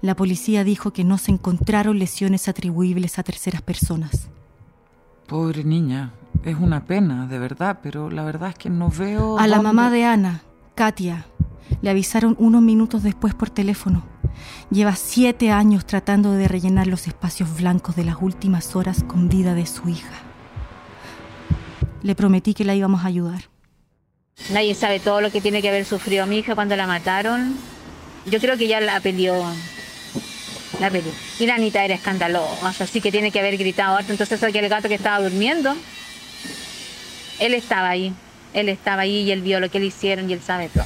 La 0.03 0.17
policía 0.17 0.65
dijo 0.65 0.93
que 0.93 1.05
no 1.05 1.17
se 1.17 1.31
encontraron 1.31 1.99
lesiones 1.99 2.49
atribuibles 2.49 3.21
a 3.21 3.23
terceras 3.23 3.63
personas. 3.63 4.29
Pobre 5.29 5.63
niña. 5.63 6.13
Es 6.43 6.57
una 6.57 6.85
pena, 6.87 7.29
de 7.29 7.39
verdad, 7.39 7.79
pero 7.85 8.11
la 8.11 8.25
verdad 8.25 8.49
es 8.49 8.57
que 8.57 8.69
no 8.69 8.91
veo. 8.91 9.39
A 9.39 9.47
la 9.47 9.63
mamá 9.63 9.91
de 9.93 10.05
Ana, 10.05 10.43
Katia, 10.75 11.27
le 11.83 11.91
avisaron 11.91 12.35
unos 12.41 12.63
minutos 12.63 13.05
después 13.05 13.33
por 13.33 13.49
teléfono. 13.49 14.03
Lleva 14.71 14.97
siete 14.97 15.53
años 15.53 15.87
tratando 15.87 16.33
de 16.33 16.49
rellenar 16.49 16.89
los 16.89 17.07
espacios 17.07 17.57
blancos 17.57 17.95
de 17.95 18.05
las 18.05 18.17
últimas 18.21 18.75
horas 18.75 19.05
con 19.05 19.29
vida 19.29 19.55
de 19.55 19.67
su 19.67 19.89
hija. 19.89 20.19
Le 22.03 22.17
prometí 22.17 22.55
que 22.55 22.65
la 22.65 22.75
íbamos 22.75 23.05
a 23.05 23.07
ayudar. 23.07 23.51
Nadie 24.53 24.75
sabe 24.75 24.99
todo 24.99 25.21
lo 25.21 25.31
que 25.31 25.41
tiene 25.41 25.63
que 25.63 25.69
haber 25.69 25.85
sufrido 25.85 26.27
mi 26.27 26.39
hija 26.39 26.57
cuando 26.57 26.75
la 26.75 26.89
mataron. 26.89 27.55
Yo 28.27 28.41
creo 28.41 28.57
que 28.57 28.67
ya 28.67 28.81
la 28.81 28.99
peleó. 28.99 29.45
Y 31.39 31.47
la 31.47 31.55
Anita 31.55 31.85
era 31.85 31.95
escandalosa, 31.95 32.85
así 32.85 33.01
que 33.01 33.13
tiene 33.13 33.31
que 33.31 33.41
haber 33.41 33.57
gritado 33.57 33.97
harto. 33.97 34.13
Entonces 34.13 34.43
aquel 34.43 34.69
gato 34.69 34.89
que 34.89 34.95
estaba 34.95 35.23
durmiendo, 35.23 35.75
él 37.39 37.55
estaba 37.55 37.91
ahí. 37.91 38.13
Él 38.55 38.69
estaba 38.69 39.03
ahí 39.03 39.23
y 39.23 39.31
él 39.31 39.43
vio 39.43 39.61
lo 39.61 39.71
que 39.71 39.81
le 39.81 39.87
hicieron 39.87 40.29
y 40.29 40.35
él 40.35 40.43
sabe 40.43 40.69
todo. 40.69 40.85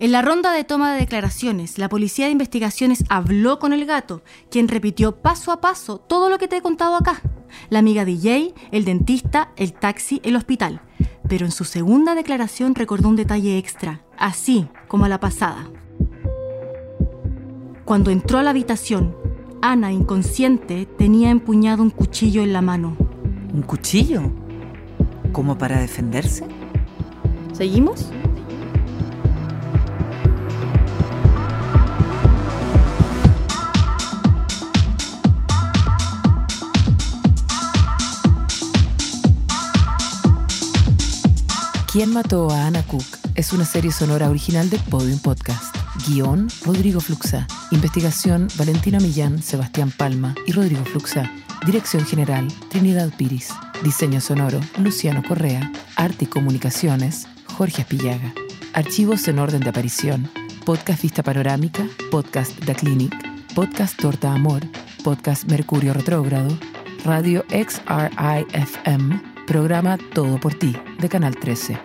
En 0.00 0.10
la 0.10 0.22
ronda 0.22 0.52
de 0.52 0.64
toma 0.64 0.92
de 0.92 1.00
declaraciones, 1.00 1.78
la 1.78 1.88
policía 1.88 2.26
de 2.26 2.32
investigaciones 2.32 3.04
habló 3.08 3.58
con 3.58 3.72
el 3.72 3.86
gato, 3.86 4.22
quien 4.50 4.68
repitió 4.68 5.22
paso 5.22 5.52
a 5.52 5.60
paso 5.60 5.98
todo 5.98 6.28
lo 6.28 6.38
que 6.38 6.48
te 6.48 6.56
he 6.56 6.62
contado 6.62 6.96
acá. 6.96 7.22
La 7.70 7.78
amiga 7.78 8.04
DJ, 8.04 8.54
el 8.72 8.84
dentista, 8.84 9.52
el 9.56 9.72
taxi, 9.72 10.20
el 10.24 10.36
hospital. 10.36 10.80
Pero 11.28 11.46
en 11.46 11.52
su 11.52 11.64
segunda 11.64 12.14
declaración 12.14 12.74
recordó 12.74 13.08
un 13.08 13.16
detalle 13.16 13.56
extra, 13.56 14.02
así 14.18 14.66
como 14.88 15.04
a 15.04 15.08
la 15.08 15.20
pasada. 15.20 15.68
Cuando 17.84 18.10
entró 18.10 18.38
a 18.38 18.42
la 18.42 18.50
habitación, 18.50 19.14
Ana, 19.60 19.92
inconsciente, 19.92 20.86
tenía 20.86 21.30
empuñado 21.30 21.82
un 21.82 21.90
cuchillo 21.90 22.42
en 22.42 22.54
la 22.54 22.62
mano. 22.62 22.96
¿Un 23.52 23.60
cuchillo? 23.60 24.32
¿Como 25.32 25.58
para 25.58 25.80
defenderse? 25.80 26.46
¿Seguimos? 27.52 28.10
¿Quién 41.92 42.14
mató 42.14 42.50
a 42.50 42.66
Anna 42.66 42.82
Cook? 42.82 43.04
Es 43.34 43.52
una 43.52 43.66
serie 43.66 43.92
sonora 43.92 44.30
original 44.30 44.70
de 44.70 44.78
Podium 44.78 45.18
Podcast. 45.18 45.83
Guión, 46.02 46.48
Rodrigo 46.64 47.00
Fluxa. 47.00 47.46
Investigación, 47.70 48.48
Valentina 48.58 48.98
Millán, 48.98 49.42
Sebastián 49.42 49.92
Palma 49.96 50.34
y 50.46 50.52
Rodrigo 50.52 50.84
Fluxa. 50.84 51.30
Dirección 51.64 52.04
general, 52.04 52.48
Trinidad 52.68 53.10
Piris. 53.16 53.50
Diseño 53.82 54.20
sonoro, 54.20 54.60
Luciano 54.78 55.22
Correa. 55.22 55.70
Arte 55.96 56.24
y 56.24 56.28
comunicaciones, 56.28 57.28
Jorge 57.56 57.82
Aspillaga. 57.82 58.34
Archivos 58.72 59.26
en 59.28 59.38
orden 59.38 59.60
de 59.60 59.70
aparición. 59.70 60.28
Podcast 60.64 61.02
Vista 61.02 61.22
Panorámica, 61.22 61.86
Podcast 62.10 62.58
Da 62.64 62.74
Clinic, 62.74 63.14
Podcast 63.54 63.96
Torta 63.98 64.32
Amor, 64.32 64.62
Podcast 65.04 65.44
Mercurio 65.48 65.94
Retrógrado, 65.94 66.58
Radio 67.04 67.44
XRIFM, 67.50 69.22
programa 69.46 69.98
Todo 70.14 70.40
por 70.40 70.54
Ti, 70.54 70.74
de 70.98 71.08
Canal 71.08 71.36
13. 71.36 71.78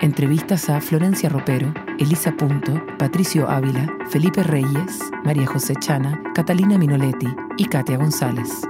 Entrevistas 0.00 0.68
a 0.68 0.80
Florencia 0.80 1.28
Ropero, 1.28 1.72
Elisa 1.98 2.30
Punto, 2.30 2.80
Patricio 2.96 3.48
Ávila, 3.48 3.88
Felipe 4.08 4.44
Reyes, 4.44 5.00
María 5.24 5.46
José 5.46 5.74
Chana, 5.74 6.22
Catalina 6.32 6.78
Minoletti 6.78 7.26
y 7.56 7.64
Katia 7.64 7.96
González. 7.96 8.68